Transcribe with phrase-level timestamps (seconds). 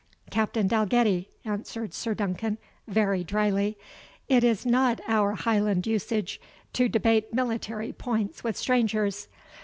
[0.31, 2.57] "Captain Dalgetty," answered Sir Duncan
[2.87, 3.77] very dryly,
[4.27, 6.41] "it is not our Highland usage
[6.73, 9.27] to debate military points with strangers.